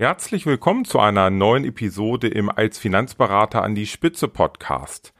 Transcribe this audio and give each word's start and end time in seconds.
Herzlich 0.00 0.46
willkommen 0.46 0.86
zu 0.86 0.98
einer 0.98 1.28
neuen 1.28 1.62
Episode 1.62 2.26
im 2.26 2.48
Als 2.48 2.78
Finanzberater 2.78 3.62
an 3.62 3.74
die 3.74 3.86
Spitze 3.86 4.28
Podcast. 4.28 5.12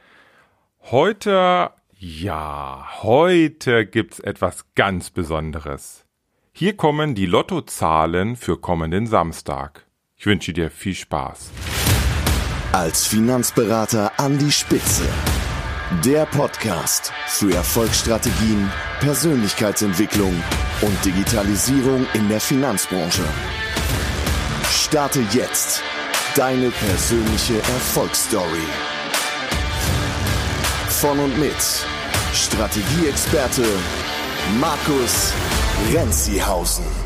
Heute, 0.89 1.69
ja, 1.99 2.87
heute 3.03 3.85
gibt's 3.85 4.19
etwas 4.19 4.65
ganz 4.73 5.11
Besonderes. 5.11 6.05
Hier 6.51 6.75
kommen 6.75 7.13
die 7.13 7.27
Lottozahlen 7.27 8.35
für 8.35 8.57
kommenden 8.57 9.05
Samstag. 9.05 9.85
Ich 10.15 10.25
wünsche 10.25 10.51
dir 10.51 10.71
viel 10.71 10.95
Spaß. 10.95 11.51
Als 12.71 13.05
Finanzberater 13.05 14.13
an 14.17 14.39
die 14.39 14.51
Spitze. 14.51 15.07
Der 16.03 16.25
Podcast 16.25 17.13
für 17.27 17.53
Erfolgsstrategien, 17.53 18.71
Persönlichkeitsentwicklung 18.99 20.33
und 20.81 21.05
Digitalisierung 21.05 22.07
in 22.15 22.29
der 22.29 22.41
Finanzbranche. 22.41 23.21
Starte 24.91 25.21
jetzt 25.31 25.81
deine 26.35 26.69
persönliche 26.69 27.59
Erfolgsstory. 27.59 28.67
Von 30.89 31.17
und 31.17 31.39
mit 31.39 31.55
Strategieexperte 32.33 33.63
Markus 34.59 35.31
Renzihausen. 35.93 37.00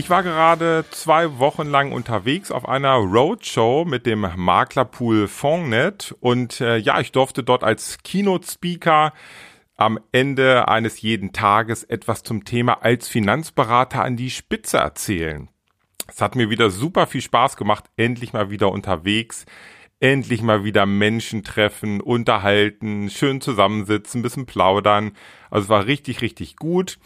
Ich 0.00 0.08
war 0.08 0.22
gerade 0.22 0.86
zwei 0.92 1.38
Wochen 1.38 1.66
lang 1.66 1.92
unterwegs 1.92 2.50
auf 2.50 2.66
einer 2.66 2.94
Roadshow 2.94 3.84
mit 3.84 4.06
dem 4.06 4.26
Maklerpool 4.34 5.28
Fondnet 5.28 6.16
und 6.20 6.62
äh, 6.62 6.78
ja, 6.78 7.00
ich 7.00 7.12
durfte 7.12 7.42
dort 7.42 7.62
als 7.62 7.98
Keynote 8.02 8.50
Speaker 8.50 9.12
am 9.76 10.00
Ende 10.10 10.68
eines 10.68 11.02
jeden 11.02 11.34
Tages 11.34 11.84
etwas 11.84 12.22
zum 12.22 12.46
Thema 12.46 12.82
als 12.82 13.08
Finanzberater 13.08 14.02
an 14.02 14.16
die 14.16 14.30
Spitze 14.30 14.78
erzählen. 14.78 15.50
Es 16.08 16.22
hat 16.22 16.34
mir 16.34 16.48
wieder 16.48 16.70
super 16.70 17.06
viel 17.06 17.20
Spaß 17.20 17.58
gemacht, 17.58 17.84
endlich 17.98 18.32
mal 18.32 18.48
wieder 18.48 18.72
unterwegs, 18.72 19.44
endlich 20.00 20.40
mal 20.40 20.64
wieder 20.64 20.86
Menschen 20.86 21.44
treffen, 21.44 22.00
unterhalten, 22.00 23.10
schön 23.10 23.42
zusammensitzen, 23.42 24.22
bisschen 24.22 24.46
plaudern. 24.46 25.12
Also 25.50 25.64
es 25.64 25.68
war 25.68 25.86
richtig, 25.86 26.22
richtig 26.22 26.56
gut. 26.56 26.98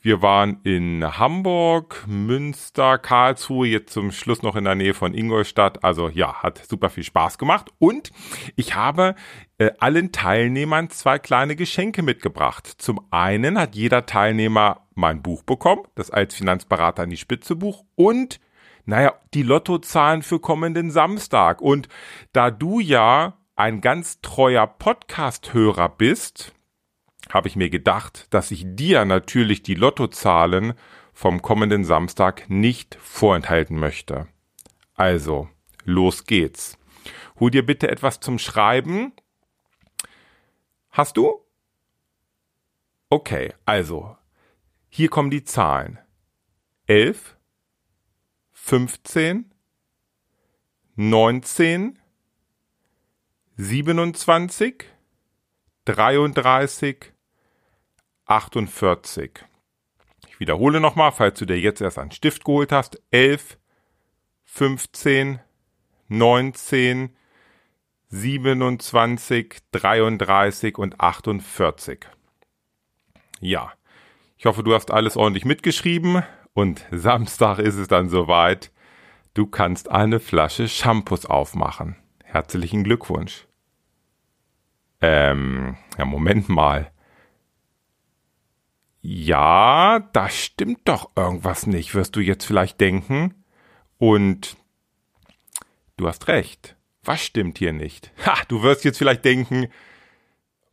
Wir 0.00 0.22
waren 0.22 0.60
in 0.62 1.18
Hamburg, 1.18 2.04
Münster, 2.06 2.98
Karlsruhe, 2.98 3.66
jetzt 3.66 3.92
zum 3.92 4.12
Schluss 4.12 4.42
noch 4.42 4.54
in 4.54 4.62
der 4.62 4.76
Nähe 4.76 4.94
von 4.94 5.12
Ingolstadt. 5.12 5.82
Also 5.82 6.08
ja, 6.08 6.34
hat 6.34 6.64
super 6.64 6.88
viel 6.88 7.02
Spaß 7.02 7.38
gemacht. 7.38 7.70
Und 7.78 8.12
ich 8.54 8.76
habe 8.76 9.16
äh, 9.58 9.72
allen 9.80 10.12
Teilnehmern 10.12 10.88
zwei 10.90 11.18
kleine 11.18 11.56
Geschenke 11.56 12.02
mitgebracht. 12.02 12.68
Zum 12.78 13.00
einen 13.10 13.58
hat 13.58 13.74
jeder 13.74 14.06
Teilnehmer 14.06 14.86
mein 14.94 15.20
Buch 15.20 15.42
bekommen, 15.42 15.82
das 15.96 16.12
als 16.12 16.34
Finanzberater 16.36 17.02
an 17.02 17.10
die 17.10 17.16
Spitze 17.16 17.56
Buch 17.56 17.84
und 17.96 18.38
naja, 18.86 19.14
die 19.34 19.42
Lottozahlen 19.42 20.22
für 20.22 20.40
kommenden 20.40 20.90
Samstag. 20.90 21.60
Und 21.60 21.88
da 22.32 22.50
du 22.50 22.80
ja 22.80 23.36
ein 23.56 23.80
ganz 23.80 24.20
treuer 24.20 24.66
Podcast-Hörer 24.66 25.88
bist, 25.88 26.54
habe 27.30 27.48
ich 27.48 27.56
mir 27.56 27.68
gedacht, 27.68 28.32
dass 28.32 28.50
ich 28.50 28.64
dir 28.64 29.04
natürlich 29.04 29.62
die 29.62 29.74
Lottozahlen 29.74 30.74
vom 31.12 31.42
kommenden 31.42 31.84
Samstag 31.84 32.48
nicht 32.48 32.96
vorenthalten 33.00 33.78
möchte. 33.78 34.28
Also, 34.94 35.48
los 35.84 36.24
geht's. 36.24 36.78
Hol 37.40 37.50
dir 37.50 37.66
bitte 37.66 37.90
etwas 37.90 38.20
zum 38.20 38.38
Schreiben. 38.38 39.12
Hast 40.90 41.16
du? 41.16 41.40
Okay, 43.10 43.52
also, 43.64 44.16
hier 44.88 45.08
kommen 45.08 45.30
die 45.30 45.44
Zahlen. 45.44 45.98
11, 46.86 47.35
15, 48.66 49.48
19, 50.96 52.00
27, 53.56 54.84
33, 55.84 57.12
48. 58.24 59.30
Ich 60.26 60.40
wiederhole 60.40 60.80
nochmal, 60.80 61.12
falls 61.12 61.38
du 61.38 61.46
dir 61.46 61.60
jetzt 61.60 61.80
erst 61.80 61.96
einen 62.00 62.10
Stift 62.10 62.44
geholt 62.44 62.72
hast. 62.72 63.00
11, 63.12 63.56
15, 64.42 65.38
19, 66.08 67.16
27, 68.08 69.58
33 69.70 70.76
und 70.76 71.00
48. 71.00 72.04
Ja, 73.38 73.72
ich 74.36 74.46
hoffe, 74.46 74.64
du 74.64 74.74
hast 74.74 74.90
alles 74.90 75.16
ordentlich 75.16 75.44
mitgeschrieben 75.44 76.24
und 76.56 76.84
Samstag 76.90 77.60
ist 77.60 77.76
es 77.76 77.86
dann 77.86 78.08
soweit. 78.08 78.72
Du 79.34 79.46
kannst 79.46 79.90
eine 79.90 80.18
Flasche 80.18 80.66
Shampoos 80.66 81.26
aufmachen. 81.26 81.96
Herzlichen 82.24 82.82
Glückwunsch. 82.82 83.46
Ähm, 85.00 85.76
ja, 85.98 86.04
Moment 86.04 86.48
mal 86.48 86.90
ja, 89.08 90.00
da 90.12 90.28
stimmt 90.28 90.80
doch 90.88 91.12
irgendwas 91.14 91.68
nicht, 91.68 91.94
wirst 91.94 92.16
du 92.16 92.20
jetzt 92.20 92.44
vielleicht 92.44 92.80
denken. 92.80 93.34
Und 93.98 94.56
du 95.96 96.08
hast 96.08 96.26
recht. 96.26 96.76
Was 97.04 97.22
stimmt 97.22 97.58
hier 97.58 97.72
nicht? 97.72 98.10
Ha, 98.26 98.36
du 98.48 98.64
wirst 98.64 98.84
jetzt 98.84 98.98
vielleicht 98.98 99.24
denken, 99.24 99.68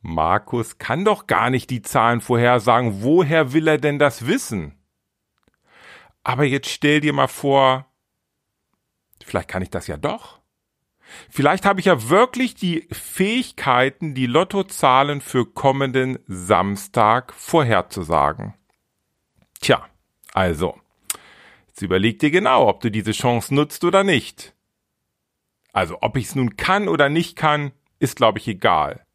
Markus 0.01 0.79
kann 0.79 1.05
doch 1.05 1.27
gar 1.27 1.51
nicht 1.51 1.69
die 1.69 1.83
Zahlen 1.83 2.21
vorhersagen. 2.21 3.03
Woher 3.03 3.53
will 3.53 3.67
er 3.67 3.77
denn 3.77 3.99
das 3.99 4.25
wissen? 4.25 4.73
Aber 6.23 6.43
jetzt 6.45 6.69
stell 6.69 7.01
dir 7.01 7.13
mal 7.13 7.27
vor, 7.27 7.85
vielleicht 9.23 9.49
kann 9.49 9.61
ich 9.61 9.69
das 9.69 9.87
ja 9.87 9.97
doch. 9.97 10.39
Vielleicht 11.29 11.65
habe 11.65 11.79
ich 11.79 11.87
ja 11.87 12.09
wirklich 12.09 12.55
die 12.55 12.87
Fähigkeiten, 12.91 14.13
die 14.15 14.25
Lottozahlen 14.25 15.21
für 15.21 15.45
kommenden 15.45 16.19
Samstag 16.27 17.33
vorherzusagen. 17.33 18.53
Tja, 19.61 19.87
also, 20.33 20.79
jetzt 21.67 21.81
überleg 21.81 22.19
dir 22.19 22.31
genau, 22.31 22.67
ob 22.67 22.81
du 22.81 22.89
diese 22.89 23.11
Chance 23.11 23.53
nutzt 23.53 23.83
oder 23.83 24.03
nicht. 24.03 24.53
Also, 25.71 25.97
ob 26.01 26.17
ich 26.17 26.25
es 26.25 26.35
nun 26.35 26.55
kann 26.55 26.87
oder 26.87 27.09
nicht 27.09 27.35
kann, 27.35 27.71
ist, 27.99 28.15
glaube 28.15 28.39
ich, 28.39 28.47
egal. 28.47 29.05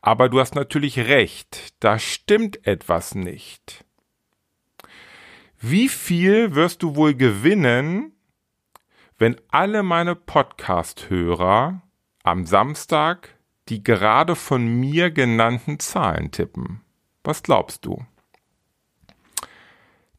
Aber 0.00 0.28
du 0.28 0.40
hast 0.40 0.54
natürlich 0.54 0.98
recht, 0.98 1.74
da 1.80 1.98
stimmt 1.98 2.66
etwas 2.66 3.14
nicht. 3.14 3.84
Wie 5.60 5.88
viel 5.88 6.54
wirst 6.54 6.82
du 6.82 6.96
wohl 6.96 7.14
gewinnen, 7.14 8.12
wenn 9.18 9.36
alle 9.50 9.82
meine 9.82 10.16
Podcast-Hörer 10.16 11.82
am 12.22 12.46
Samstag 12.46 13.40
die 13.70 13.84
gerade 13.84 14.34
von 14.34 14.66
mir 14.66 15.10
genannten 15.10 15.78
Zahlen 15.78 16.32
tippen. 16.32 16.80
Was 17.22 17.42
glaubst 17.42 17.86
du? 17.86 18.04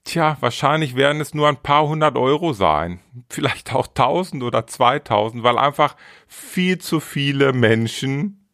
Tja, 0.04 0.38
wahrscheinlich 0.40 0.96
werden 0.96 1.22
es 1.22 1.34
nur 1.34 1.48
ein 1.50 1.62
paar 1.62 1.88
hundert 1.88 2.18
Euro 2.18 2.54
sein. 2.54 3.02
Vielleicht 3.30 3.74
auch 3.76 3.88
tausend 3.88 4.42
oder 4.42 4.66
zweitausend, 4.66 5.44
weil 5.44 5.58
einfach 5.58 5.96
viel 6.28 6.78
zu 6.78 7.00
viele 7.00 7.54
Menschen 7.54 8.48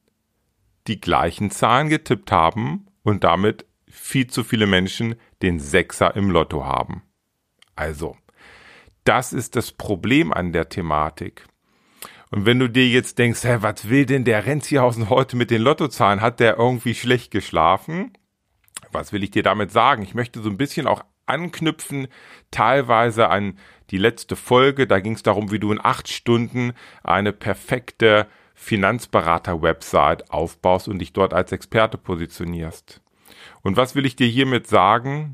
die 0.87 0.99
gleichen 0.99 1.51
Zahlen 1.51 1.89
getippt 1.89 2.31
haben 2.31 2.87
und 3.03 3.23
damit 3.23 3.65
viel 3.89 4.27
zu 4.27 4.43
viele 4.43 4.67
Menschen 4.67 5.15
den 5.41 5.59
Sechser 5.59 6.15
im 6.15 6.31
Lotto 6.31 6.65
haben. 6.65 7.03
Also, 7.75 8.17
das 9.03 9.33
ist 9.33 9.55
das 9.55 9.71
Problem 9.71 10.33
an 10.33 10.51
der 10.51 10.69
Thematik. 10.69 11.45
Und 12.29 12.45
wenn 12.45 12.59
du 12.59 12.69
dir 12.69 12.87
jetzt 12.87 13.19
denkst, 13.19 13.43
hä, 13.43 13.57
was 13.61 13.89
will 13.89 14.05
denn 14.05 14.25
der 14.25 14.45
Renzihausen 14.45 15.09
heute 15.09 15.37
mit 15.37 15.49
den 15.49 15.61
Lottozahlen? 15.61 16.19
Hat 16.19 16.39
der 16.39 16.57
irgendwie 16.57 16.93
schlecht 16.93 17.31
geschlafen? 17.31 18.11
Was 18.91 19.13
will 19.13 19.23
ich 19.23 19.31
dir 19.31 19.43
damit 19.43 19.71
sagen? 19.71 20.03
Ich 20.03 20.13
möchte 20.13 20.41
so 20.41 20.49
ein 20.49 20.57
bisschen 20.57 20.87
auch 20.87 21.03
anknüpfen, 21.25 22.07
teilweise 22.51 23.29
an 23.29 23.57
die 23.91 23.97
letzte 23.97 24.35
Folge. 24.35 24.87
Da 24.87 24.99
ging 24.99 25.13
es 25.13 25.23
darum, 25.23 25.51
wie 25.51 25.59
du 25.59 25.71
in 25.71 25.79
acht 25.83 26.09
Stunden 26.09 26.73
eine 27.03 27.31
perfekte 27.31 28.27
Finanzberater-Website 28.55 30.31
aufbaust 30.31 30.87
und 30.87 30.99
dich 30.99 31.13
dort 31.13 31.33
als 31.33 31.51
Experte 31.51 31.97
positionierst. 31.97 33.01
Und 33.61 33.77
was 33.77 33.95
will 33.95 34.05
ich 34.05 34.15
dir 34.15 34.27
hiermit 34.27 34.67
sagen? 34.67 35.33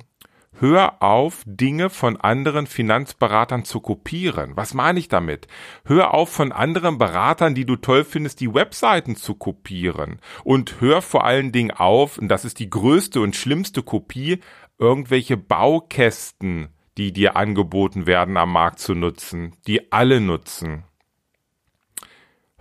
Hör 0.60 1.02
auf, 1.02 1.42
Dinge 1.46 1.90
von 1.90 2.16
anderen 2.18 2.68
Finanzberatern 2.68 3.66
zu 3.66 3.80
kopieren. 3.80 4.52
Was 4.56 4.74
meine 4.74 5.00
ich 5.00 5.08
damit? 5.08 5.48
Hör 5.84 6.14
auf, 6.14 6.30
von 6.30 6.52
anderen 6.52 7.00
Beratern, 7.00 7.56
die 7.56 7.66
du 7.66 7.76
toll 7.76 8.04
findest, 8.04 8.40
die 8.40 8.54
Webseiten 8.54 9.16
zu 9.16 9.34
kopieren. 9.34 10.20
Und 10.44 10.80
hör 10.80 11.02
vor 11.02 11.26
allen 11.26 11.52
Dingen 11.52 11.72
auf, 11.72 12.18
und 12.18 12.28
das 12.30 12.46
ist 12.46 12.60
die 12.60 12.70
größte 12.70 13.20
und 13.20 13.36
schlimmste 13.36 13.82
Kopie, 13.82 14.40
irgendwelche 14.78 15.38
Baukästen, 15.38 16.70
die 16.98 17.12
dir 17.12 17.36
angeboten 17.36 18.06
werden, 18.06 18.38
am 18.38 18.52
Markt 18.54 18.80
zu 18.80 18.94
nutzen, 18.94 19.56
die 19.68 19.92
alle 19.92 20.22
nutzen. 20.22 20.84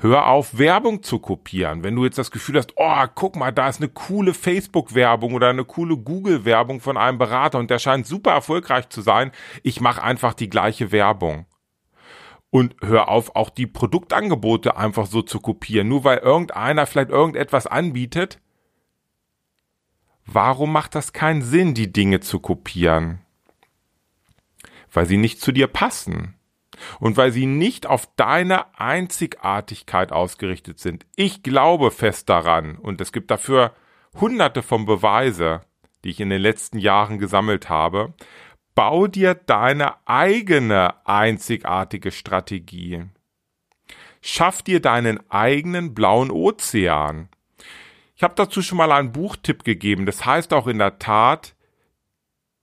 Hör 0.02 0.26
auf, 0.26 0.58
Werbung 0.58 1.04
zu 1.04 1.20
kopieren. 1.20 1.84
Wenn 1.84 1.94
du 1.94 2.04
jetzt 2.04 2.18
das 2.18 2.32
Gefühl 2.32 2.56
hast, 2.56 2.72
oh, 2.74 3.04
guck 3.14 3.36
mal, 3.36 3.52
da 3.52 3.68
ist 3.68 3.80
eine 3.80 3.88
coole 3.88 4.34
Facebook-Werbung 4.34 5.32
oder 5.32 5.50
eine 5.50 5.64
coole 5.64 5.96
Google-Werbung 5.96 6.80
von 6.80 6.96
einem 6.96 7.18
Berater 7.18 7.60
und 7.60 7.70
der 7.70 7.78
scheint 7.78 8.04
super 8.04 8.32
erfolgreich 8.32 8.88
zu 8.88 9.00
sein, 9.00 9.30
ich 9.62 9.80
mache 9.80 10.02
einfach 10.02 10.34
die 10.34 10.50
gleiche 10.50 10.90
Werbung. 10.90 11.46
Und 12.50 12.74
hör 12.82 13.08
auf, 13.08 13.36
auch 13.36 13.48
die 13.48 13.68
Produktangebote 13.68 14.76
einfach 14.76 15.06
so 15.06 15.22
zu 15.22 15.38
kopieren. 15.38 15.86
Nur 15.86 16.02
weil 16.02 16.18
irgendeiner 16.18 16.86
vielleicht 16.86 17.10
irgendetwas 17.10 17.68
anbietet, 17.68 18.40
warum 20.26 20.72
macht 20.72 20.96
das 20.96 21.12
keinen 21.12 21.42
Sinn, 21.42 21.74
die 21.74 21.92
Dinge 21.92 22.18
zu 22.18 22.40
kopieren? 22.40 23.20
Weil 24.92 25.06
sie 25.06 25.16
nicht 25.16 25.40
zu 25.40 25.52
dir 25.52 25.68
passen 25.68 26.34
und 27.00 27.16
weil 27.16 27.32
sie 27.32 27.46
nicht 27.46 27.86
auf 27.86 28.08
deine 28.16 28.78
Einzigartigkeit 28.78 30.12
ausgerichtet 30.12 30.78
sind. 30.78 31.06
Ich 31.16 31.42
glaube 31.42 31.90
fest 31.90 32.28
daran 32.28 32.76
und 32.76 33.00
es 33.00 33.12
gibt 33.12 33.30
dafür 33.30 33.74
hunderte 34.20 34.62
von 34.62 34.86
Beweise, 34.86 35.62
die 36.04 36.10
ich 36.10 36.20
in 36.20 36.30
den 36.30 36.42
letzten 36.42 36.78
Jahren 36.78 37.18
gesammelt 37.18 37.68
habe. 37.68 38.14
Bau 38.74 39.06
dir 39.06 39.34
deine 39.34 39.94
eigene 40.06 41.06
einzigartige 41.06 42.10
Strategie. 42.10 43.04
Schaff 44.22 44.62
dir 44.62 44.80
deinen 44.80 45.18
eigenen 45.30 45.94
blauen 45.94 46.30
Ozean. 46.30 47.28
Ich 48.14 48.22
habe 48.22 48.34
dazu 48.36 48.62
schon 48.62 48.78
mal 48.78 48.92
einen 48.92 49.12
Buchtipp 49.12 49.64
gegeben. 49.64 50.06
Das 50.06 50.24
heißt 50.24 50.52
auch 50.52 50.68
in 50.68 50.78
der 50.78 50.98
Tat 50.98 51.56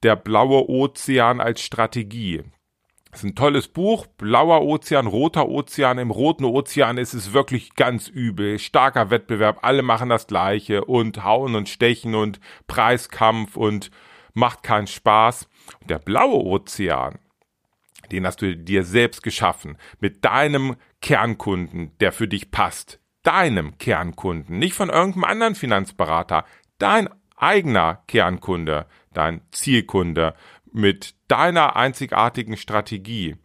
der 0.04 0.16
blaue 0.16 0.70
Ozean 0.70 1.42
als 1.42 1.62
Strategie. 1.62 2.44
Das 3.12 3.24
ist 3.24 3.32
ein 3.32 3.36
tolles 3.36 3.68
Buch. 3.68 4.06
Blauer 4.06 4.62
Ozean, 4.62 5.08
roter 5.08 5.50
Ozean. 5.50 5.98
Im 5.98 6.12
roten 6.12 6.46
Ozean 6.46 6.98
ist 6.98 7.14
es 7.14 7.34
wirklich 7.34 7.74
ganz 7.76 8.08
übel. 8.08 8.60
Starker 8.60 9.10
Wettbewerb. 9.10 9.60
Alle 9.64 9.82
machen 9.82 10.10
das 10.10 10.28
Gleiche 10.28 10.86
und 10.86 11.24
hauen 11.24 11.56
und 11.56 11.70
stechen 11.70 12.14
und 12.14 12.40
Preiskampf 12.68 13.58
und 13.58 13.90
macht 14.34 14.62
keinen 14.62 14.88
Spaß. 14.88 15.50
Der 15.88 15.98
blaue 15.98 16.44
Ozean, 16.44 17.18
den 18.12 18.28
hast 18.28 18.42
du 18.42 18.56
dir 18.56 18.84
selbst 18.84 19.24
geschaffen. 19.24 19.78
Mit 20.00 20.24
deinem 20.24 20.76
Kernkunden, 21.02 21.98
der 22.00 22.12
für 22.12 22.28
dich 22.28 22.52
passt. 22.52 23.00
Deinem 23.24 23.78
Kernkunden. 23.80 24.60
Nicht 24.60 24.76
von 24.76 24.90
irgendeinem 24.90 25.24
anderen 25.26 25.56
Finanzberater. 25.56 26.46
Dein 26.78 27.10
eigener 27.36 28.04
Kernkunde. 28.08 28.86
Dein 29.14 29.42
Zielkunde 29.52 30.36
mit 30.74 31.16
deiner 31.28 31.76
einzigartigen 31.76 32.58
Strategie. 32.58 33.38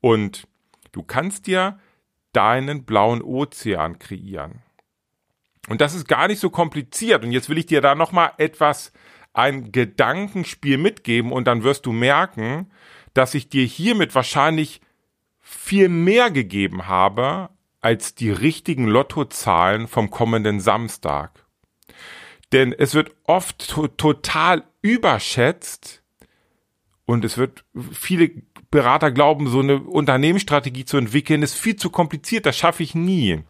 Und 0.00 0.46
du 0.92 1.02
kannst 1.02 1.46
dir 1.46 1.78
deinen 2.32 2.84
blauen 2.84 3.22
Ozean 3.22 3.98
kreieren. 3.98 4.62
Und 5.68 5.80
das 5.80 5.94
ist 5.94 6.08
gar 6.08 6.28
nicht 6.28 6.40
so 6.40 6.50
kompliziert. 6.50 7.24
Und 7.24 7.32
jetzt 7.32 7.48
will 7.48 7.58
ich 7.58 7.66
dir 7.66 7.80
da 7.80 7.94
nochmal 7.94 8.32
etwas, 8.38 8.92
ein 9.34 9.72
Gedankenspiel 9.72 10.76
mitgeben 10.76 11.32
und 11.32 11.46
dann 11.46 11.62
wirst 11.62 11.86
du 11.86 11.92
merken, 11.92 12.70
dass 13.14 13.34
ich 13.34 13.48
dir 13.48 13.64
hiermit 13.64 14.14
wahrscheinlich 14.14 14.80
viel 15.40 15.88
mehr 15.88 16.30
gegeben 16.30 16.86
habe 16.86 17.50
als 17.80 18.14
die 18.14 18.30
richtigen 18.30 18.86
Lottozahlen 18.86 19.88
vom 19.88 20.10
kommenden 20.10 20.60
Samstag. 20.60 21.46
Denn 22.52 22.72
es 22.72 22.94
wird 22.94 23.12
oft 23.24 23.70
to 23.70 23.88
total 23.88 24.64
überschätzt, 24.82 26.01
und 27.12 27.24
es 27.24 27.36
wird 27.38 27.64
viele 27.92 28.30
Berater 28.70 29.10
glauben, 29.10 29.46
so 29.46 29.60
eine 29.60 29.82
Unternehmensstrategie 29.82 30.84
zu 30.84 30.96
entwickeln, 30.96 31.42
ist 31.42 31.54
viel 31.54 31.76
zu 31.76 31.90
kompliziert, 31.90 32.46
das 32.46 32.56
schaffe 32.56 32.82
ich 32.82 32.94
nie. 32.94 33.44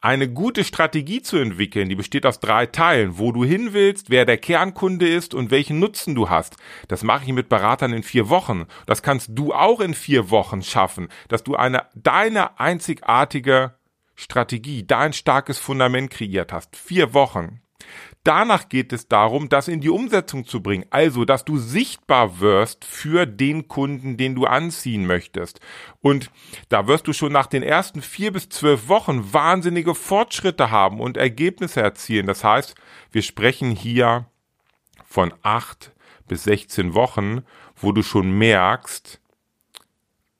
Eine 0.00 0.28
gute 0.28 0.62
Strategie 0.62 1.22
zu 1.22 1.38
entwickeln, 1.38 1.88
die 1.88 1.96
besteht 1.96 2.24
aus 2.24 2.38
drei 2.38 2.66
Teilen, 2.66 3.18
wo 3.18 3.32
du 3.32 3.44
hin 3.44 3.72
willst, 3.72 4.10
wer 4.10 4.24
der 4.24 4.38
Kernkunde 4.38 5.08
ist 5.08 5.34
und 5.34 5.50
welchen 5.50 5.80
Nutzen 5.80 6.14
du 6.14 6.30
hast. 6.30 6.56
Das 6.86 7.02
mache 7.02 7.24
ich 7.24 7.32
mit 7.32 7.48
Beratern 7.48 7.92
in 7.92 8.04
vier 8.04 8.28
Wochen. 8.28 8.66
Das 8.86 9.02
kannst 9.02 9.30
du 9.32 9.52
auch 9.52 9.80
in 9.80 9.94
vier 9.94 10.30
Wochen 10.30 10.62
schaffen, 10.62 11.08
dass 11.26 11.42
du 11.42 11.56
eine, 11.56 11.86
deine 11.96 12.60
einzigartige 12.60 13.74
Strategie, 14.14 14.86
dein 14.86 15.12
starkes 15.14 15.58
Fundament 15.58 16.10
kreiert 16.10 16.52
hast. 16.52 16.76
Vier 16.76 17.12
Wochen. 17.14 17.60
Danach 18.28 18.68
geht 18.68 18.92
es 18.92 19.08
darum, 19.08 19.48
das 19.48 19.68
in 19.68 19.80
die 19.80 19.88
Umsetzung 19.88 20.44
zu 20.44 20.62
bringen. 20.62 20.84
Also, 20.90 21.24
dass 21.24 21.46
du 21.46 21.56
sichtbar 21.56 22.40
wirst 22.40 22.84
für 22.84 23.24
den 23.24 23.68
Kunden, 23.68 24.18
den 24.18 24.34
du 24.34 24.44
anziehen 24.44 25.06
möchtest. 25.06 25.60
Und 26.02 26.30
da 26.68 26.86
wirst 26.86 27.06
du 27.06 27.14
schon 27.14 27.32
nach 27.32 27.46
den 27.46 27.62
ersten 27.62 28.02
vier 28.02 28.30
bis 28.30 28.50
zwölf 28.50 28.88
Wochen 28.88 29.32
wahnsinnige 29.32 29.94
Fortschritte 29.94 30.70
haben 30.70 31.00
und 31.00 31.16
Ergebnisse 31.16 31.80
erzielen. 31.80 32.26
Das 32.26 32.44
heißt, 32.44 32.74
wir 33.12 33.22
sprechen 33.22 33.70
hier 33.70 34.26
von 35.06 35.32
acht 35.42 35.94
bis 36.26 36.44
16 36.44 36.92
Wochen, 36.92 37.46
wo 37.76 37.92
du 37.92 38.02
schon 38.02 38.30
merkst, 38.32 39.22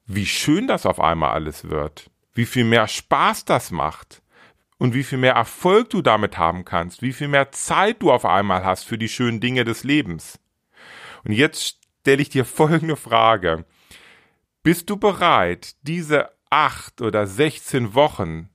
wie 0.05 0.26
schön 0.26 0.67
das 0.67 0.85
auf 0.85 1.00
einmal 1.00 1.31
alles 1.31 1.70
wird, 1.70 2.11
wie 2.35 2.44
viel 2.44 2.64
mehr 2.64 2.87
Spaß 2.87 3.46
das 3.46 3.70
macht 3.70 4.20
und 4.79 4.95
wie 4.95 5.03
viel 5.03 5.19
mehr 5.19 5.35
Erfolg 5.35 5.91
du 5.91 6.03
damit 6.03 6.39
haben 6.39 6.65
kannst, 6.65 7.03
wie 7.03 7.13
viel 7.13 7.29
mehr 7.29 7.51
Zeit 7.53 8.03
du 8.03 8.11
auf 8.11 8.25
einmal 8.25 8.65
hast 8.65 8.85
für 8.85 8.99
die 8.99 9.09
schönen 9.09 9.41
Dinge 9.41 9.65
des 9.65 9.85
Lebens. 9.85 10.39
Und 11.25 11.33
jetzt 11.33 11.83
stelle 12.01 12.23
ich 12.23 12.31
dir 12.31 12.45
folgende 12.47 12.97
Frage. 12.97 13.65
Bist 14.63 14.89
du 14.91 14.97
bereit, 14.97 15.77
diese 15.83 16.31
acht 16.51 17.01
oder 17.01 17.27
16 17.27 17.95
Wochen 17.95 18.49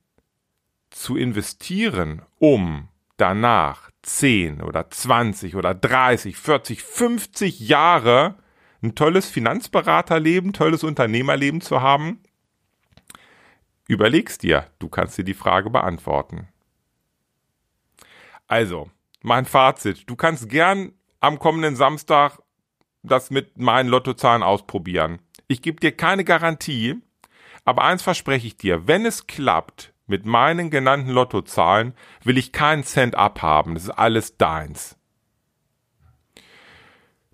zu 0.89 1.15
investieren, 1.17 2.21
um 2.39 2.87
danach 3.17 3.89
10 4.03 4.61
oder 4.61 4.89
20 4.89 5.55
oder 5.55 5.73
30, 5.73 6.35
40, 6.37 6.83
50 6.83 7.59
Jahre 7.59 8.35
ein 8.81 8.95
tolles 8.95 9.29
Finanzberaterleben, 9.29 10.53
tolles 10.53 10.83
Unternehmerleben 10.83 11.61
zu 11.61 11.81
haben? 11.81 12.19
Überleg's 13.87 14.37
dir, 14.37 14.67
du 14.79 14.87
kannst 14.87 15.17
dir 15.17 15.23
die 15.23 15.33
Frage 15.33 15.69
beantworten. 15.69 16.47
Also, 18.47 18.89
mein 19.21 19.45
Fazit, 19.45 20.09
du 20.09 20.15
kannst 20.15 20.49
gern 20.49 20.93
am 21.19 21.39
kommenden 21.39 21.75
Samstag 21.75 22.39
das 23.03 23.29
mit 23.29 23.57
meinen 23.57 23.89
Lottozahlen 23.89 24.43
ausprobieren. 24.43 25.19
Ich 25.47 25.61
gebe 25.61 25.79
dir 25.79 25.95
keine 25.95 26.23
Garantie, 26.23 27.01
aber 27.65 27.83
eins 27.83 28.01
verspreche 28.01 28.47
ich 28.47 28.57
dir, 28.57 28.87
wenn 28.87 29.05
es 29.05 29.27
klappt 29.27 29.93
mit 30.07 30.25
meinen 30.25 30.69
genannten 30.69 31.09
Lottozahlen, 31.09 31.93
will 32.23 32.37
ich 32.37 32.51
keinen 32.51 32.83
Cent 32.83 33.15
abhaben, 33.15 33.73
das 33.73 33.85
ist 33.85 33.89
alles 33.89 34.37
deins. 34.37 34.97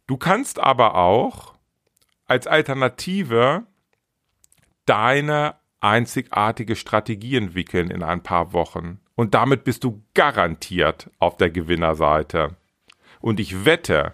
Du 0.08 0.18
kannst 0.18 0.60
aber 0.60 0.96
auch 0.96 1.56
als 2.26 2.48
Alternative 2.48 3.66
deine 4.86 5.59
einzigartige 5.82 6.76
Strategie 6.76 7.38
entwickeln 7.38 7.90
in 7.90 8.04
ein 8.04 8.22
paar 8.22 8.54
Wochen. 8.54 9.00
Und 9.16 9.34
damit 9.34 9.64
bist 9.64 9.84
du 9.84 10.04
garantiert 10.14 11.10
auf 11.20 11.38
der 11.38 11.50
Gewinnerseite. 11.50 12.56
Und 13.20 13.40
ich 13.40 13.66
wette, 13.66 14.14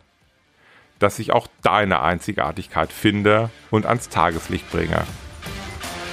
dass 1.00 1.20
ich 1.20 1.32
auch 1.32 1.48
deine 1.62 2.02
Einzigartigkeit 2.02 2.92
finde 2.92 3.50
und 3.70 3.86
ans 3.86 4.10
Tageslicht 4.10 4.70
bringe. 4.72 5.06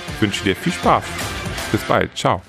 Ich 0.08 0.22
wünsche 0.22 0.44
dir 0.44 0.56
viel 0.56 0.72
Spaß. 0.72 1.04
Bis 1.70 1.82
bald. 1.82 2.16
Ciao. 2.16 2.42